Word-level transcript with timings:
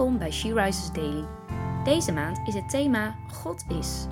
Welkom 0.00 0.18
bij 0.18 0.30
She 0.30 0.54
Rises 0.54 0.92
Daily. 0.92 1.24
Deze 1.84 2.12
maand 2.12 2.48
is 2.48 2.54
het 2.54 2.70
thema 2.70 3.16
God 3.32 3.64
is. 3.68 4.06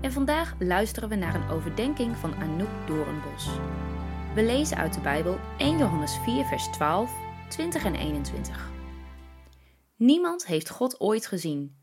En 0.00 0.12
vandaag 0.12 0.54
luisteren 0.58 1.08
we 1.08 1.14
naar 1.14 1.34
een 1.34 1.48
overdenking 1.48 2.16
van 2.16 2.34
Anouk 2.34 2.86
Doornbos. 2.86 3.46
We 4.34 4.42
lezen 4.42 4.76
uit 4.76 4.94
de 4.94 5.00
Bijbel 5.00 5.38
1 5.58 5.78
Johannes 5.78 6.16
4, 6.24 6.44
vers 6.44 6.66
12, 6.66 7.12
20 7.48 7.84
en 7.84 7.94
21. 7.94 8.70
Niemand 9.96 10.46
heeft 10.46 10.70
God 10.70 11.00
ooit 11.00 11.26
gezien. 11.26 11.76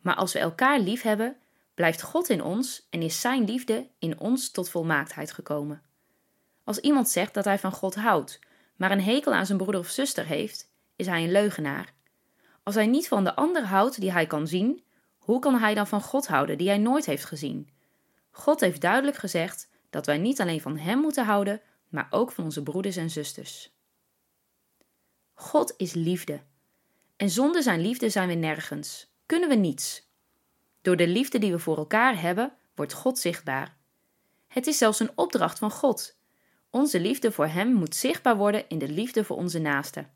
Maar 0.00 0.14
als 0.14 0.32
we 0.32 0.38
elkaar 0.38 0.80
lief 0.80 1.02
hebben, 1.02 1.36
blijft 1.74 2.02
God 2.02 2.28
in 2.28 2.42
ons 2.42 2.86
en 2.90 3.02
is 3.02 3.20
Zijn 3.20 3.44
liefde 3.44 3.88
in 3.98 4.18
ons 4.18 4.50
tot 4.50 4.70
volmaaktheid 4.70 5.32
gekomen. 5.32 5.82
Als 6.64 6.78
iemand 6.78 7.08
zegt 7.08 7.34
dat 7.34 7.44
hij 7.44 7.58
van 7.58 7.72
God 7.72 7.94
houdt, 7.94 8.40
maar 8.76 8.90
een 8.90 9.02
hekel 9.02 9.32
aan 9.32 9.46
zijn 9.46 9.58
broeder 9.58 9.80
of 9.80 9.88
zuster 9.88 10.24
heeft, 10.24 10.72
is 10.96 11.06
hij 11.06 11.22
een 11.22 11.32
leugenaar. 11.32 11.93
Als 12.64 12.74
hij 12.74 12.86
niet 12.86 13.08
van 13.08 13.24
de 13.24 13.34
ander 13.34 13.64
houdt 13.64 14.00
die 14.00 14.12
hij 14.12 14.26
kan 14.26 14.46
zien, 14.46 14.84
hoe 15.18 15.38
kan 15.38 15.58
hij 15.58 15.74
dan 15.74 15.86
van 15.86 16.00
God 16.00 16.26
houden 16.26 16.58
die 16.58 16.68
hij 16.68 16.78
nooit 16.78 17.06
heeft 17.06 17.24
gezien? 17.24 17.68
God 18.30 18.60
heeft 18.60 18.80
duidelijk 18.80 19.16
gezegd 19.16 19.68
dat 19.90 20.06
wij 20.06 20.18
niet 20.18 20.40
alleen 20.40 20.60
van 20.60 20.78
Hem 20.78 20.98
moeten 20.98 21.24
houden, 21.24 21.60
maar 21.88 22.06
ook 22.10 22.32
van 22.32 22.44
onze 22.44 22.62
broeders 22.62 22.96
en 22.96 23.10
zusters. 23.10 23.72
God 25.34 25.74
is 25.76 25.92
liefde. 25.92 26.40
En 27.16 27.30
zonder 27.30 27.62
Zijn 27.62 27.80
liefde 27.80 28.10
zijn 28.10 28.28
we 28.28 28.34
nergens, 28.34 29.12
kunnen 29.26 29.48
we 29.48 29.54
niets. 29.54 30.08
Door 30.82 30.96
de 30.96 31.08
liefde 31.08 31.38
die 31.38 31.52
we 31.52 31.58
voor 31.58 31.76
elkaar 31.76 32.20
hebben, 32.20 32.52
wordt 32.74 32.92
God 32.92 33.18
zichtbaar. 33.18 33.76
Het 34.48 34.66
is 34.66 34.78
zelfs 34.78 35.00
een 35.00 35.12
opdracht 35.14 35.58
van 35.58 35.70
God. 35.70 36.16
Onze 36.70 37.00
liefde 37.00 37.32
voor 37.32 37.46
Hem 37.46 37.72
moet 37.72 37.94
zichtbaar 37.94 38.36
worden 38.36 38.68
in 38.68 38.78
de 38.78 38.88
liefde 38.88 39.24
voor 39.24 39.36
onze 39.36 39.58
naasten. 39.58 40.10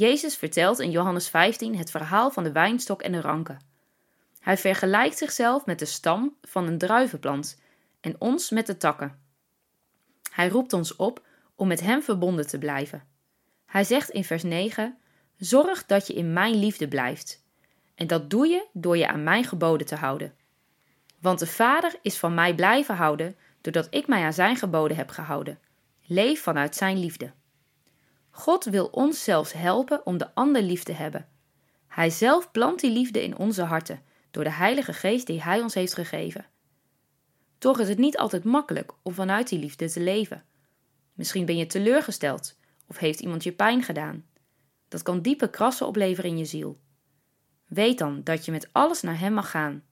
Jezus 0.00 0.36
vertelt 0.36 0.78
in 0.78 0.90
Johannes 0.90 1.28
15 1.28 1.76
het 1.76 1.90
verhaal 1.90 2.30
van 2.30 2.44
de 2.44 2.52
wijnstok 2.52 3.02
en 3.02 3.12
de 3.12 3.20
ranken. 3.20 3.60
Hij 4.38 4.56
vergelijkt 4.56 5.18
zichzelf 5.18 5.66
met 5.66 5.78
de 5.78 5.84
stam 5.84 6.36
van 6.42 6.66
een 6.66 6.78
druivenplant 6.78 7.60
en 8.00 8.16
ons 8.18 8.50
met 8.50 8.66
de 8.66 8.76
takken. 8.76 9.18
Hij 10.30 10.48
roept 10.48 10.72
ons 10.72 10.96
op 10.96 11.26
om 11.54 11.68
met 11.68 11.80
Hem 11.80 12.02
verbonden 12.02 12.46
te 12.46 12.58
blijven. 12.58 13.04
Hij 13.66 13.84
zegt 13.84 14.10
in 14.10 14.24
vers 14.24 14.42
9: 14.42 14.98
Zorg 15.36 15.86
dat 15.86 16.06
je 16.06 16.14
in 16.14 16.32
mijn 16.32 16.54
liefde 16.54 16.88
blijft. 16.88 17.44
En 17.94 18.06
dat 18.06 18.30
doe 18.30 18.46
je 18.46 18.66
door 18.72 18.96
je 18.96 19.08
aan 19.08 19.22
mijn 19.22 19.44
geboden 19.44 19.86
te 19.86 19.96
houden. 19.96 20.34
Want 21.18 21.38
de 21.38 21.46
Vader 21.46 21.98
is 22.02 22.18
van 22.18 22.34
mij 22.34 22.54
blijven 22.54 22.94
houden, 22.96 23.36
doordat 23.60 23.86
ik 23.90 24.06
mij 24.06 24.24
aan 24.24 24.32
zijn 24.32 24.56
geboden 24.56 24.96
heb 24.96 25.10
gehouden. 25.10 25.58
Leef 26.06 26.42
vanuit 26.42 26.76
zijn 26.76 26.98
liefde. 26.98 27.32
God 28.30 28.64
wil 28.64 28.86
ons 28.86 29.24
zelfs 29.24 29.52
helpen 29.52 30.06
om 30.06 30.18
de 30.18 30.34
ander 30.34 30.62
lief 30.62 30.82
te 30.82 30.92
hebben. 30.92 31.28
Hij 31.86 32.10
zelf 32.10 32.50
plant 32.50 32.80
die 32.80 32.90
liefde 32.90 33.22
in 33.22 33.36
onze 33.36 33.62
harten 33.62 34.02
door 34.30 34.44
de 34.44 34.52
Heilige 34.52 34.92
Geest 34.92 35.26
die 35.26 35.42
Hij 35.42 35.60
ons 35.62 35.74
heeft 35.74 35.94
gegeven. 35.94 36.46
Toch 37.58 37.78
is 37.78 37.88
het 37.88 37.98
niet 37.98 38.18
altijd 38.18 38.44
makkelijk 38.44 38.92
om 39.02 39.12
vanuit 39.12 39.48
die 39.48 39.58
liefde 39.58 39.90
te 39.90 40.00
leven. 40.00 40.44
Misschien 41.14 41.44
ben 41.44 41.56
je 41.56 41.66
teleurgesteld 41.66 42.58
of 42.86 42.98
heeft 42.98 43.20
iemand 43.20 43.44
je 43.44 43.52
pijn 43.52 43.82
gedaan. 43.82 44.24
Dat 44.88 45.02
kan 45.02 45.22
diepe 45.22 45.50
krassen 45.50 45.86
opleveren 45.86 46.30
in 46.30 46.38
je 46.38 46.44
ziel. 46.44 46.80
Weet 47.66 47.98
dan 47.98 48.20
dat 48.24 48.44
je 48.44 48.50
met 48.50 48.68
alles 48.72 49.00
naar 49.00 49.18
Hem 49.18 49.32
mag 49.32 49.50
gaan. 49.50 49.84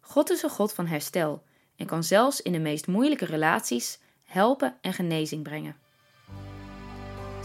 God 0.00 0.30
is 0.30 0.42
een 0.42 0.50
God 0.50 0.72
van 0.72 0.86
herstel 0.86 1.44
en 1.76 1.86
kan 1.86 2.04
zelfs 2.04 2.42
in 2.42 2.52
de 2.52 2.58
meest 2.58 2.86
moeilijke 2.86 3.24
relaties 3.24 3.98
helpen 4.24 4.76
en 4.80 4.92
genezing 4.92 5.42
brengen. 5.42 5.76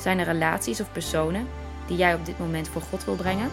Zijn 0.03 0.19
er 0.19 0.25
relaties 0.25 0.81
of 0.81 0.91
personen 0.91 1.47
die 1.87 1.97
jij 1.97 2.13
op 2.13 2.25
dit 2.25 2.39
moment 2.39 2.67
voor 2.67 2.81
God 2.81 3.05
wil 3.05 3.15
brengen? 3.15 3.49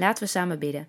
Laten 0.00 0.22
we 0.22 0.28
samen 0.28 0.58
bidden. 0.58 0.88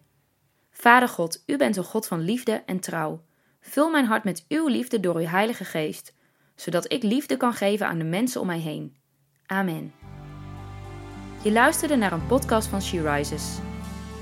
Vader 0.69 1.09
God, 1.09 1.43
u 1.45 1.57
bent 1.57 1.77
een 1.77 1.83
God 1.83 2.07
van 2.07 2.19
liefde 2.19 2.63
en 2.65 2.79
trouw. 2.79 3.23
Vul 3.61 3.89
mijn 3.89 4.05
hart 4.05 4.23
met 4.23 4.45
uw 4.47 4.67
liefde 4.67 4.99
door 4.99 5.15
uw 5.15 5.25
Heilige 5.25 5.65
Geest, 5.65 6.13
zodat 6.55 6.91
ik 6.91 7.03
liefde 7.03 7.37
kan 7.37 7.53
geven 7.53 7.87
aan 7.87 7.97
de 7.97 8.03
mensen 8.03 8.41
om 8.41 8.47
mij 8.47 8.59
heen. 8.59 8.95
Amen. 9.45 9.93
Je 11.43 11.51
luisterde 11.51 11.95
naar 11.95 12.11
een 12.11 12.25
podcast 12.25 12.67
van 12.67 12.81
She 12.81 13.13
Rises. 13.13 13.57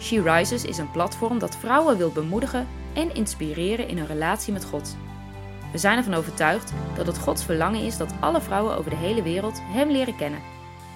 She 0.02 0.22
Rises 0.22 0.64
is 0.64 0.78
een 0.78 0.92
platform 0.92 1.40
dat 1.40 1.58
vrouwen 1.58 1.98
wil 1.98 2.12
bemoedigen 2.12 2.68
en 2.94 3.16
inspireren 3.16 3.88
in 3.88 3.98
hun 3.98 4.08
relatie 4.08 4.54
met 4.54 4.66
God. 4.66 4.98
We 5.72 5.78
zijn 5.78 5.98
ervan 5.98 6.14
overtuigd 6.14 6.74
dat 6.96 7.08
het 7.08 7.18
Gods 7.18 7.44
verlangen 7.44 7.82
is 7.82 7.98
dat 7.98 8.14
alle 8.20 8.42
vrouwen 8.42 8.78
over 8.78 8.90
de 8.90 8.98
hele 8.98 9.22
wereld 9.24 9.62
Hem 9.62 9.90
leren 9.92 10.16
kennen. 10.16 10.59